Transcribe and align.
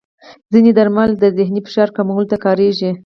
ځینې 0.51 0.71
درمل 0.77 1.09
د 1.17 1.23
ذهني 1.37 1.61
فشار 1.65 1.89
کمولو 1.95 2.29
ته 2.31 2.37
کارېږي. 2.45 2.91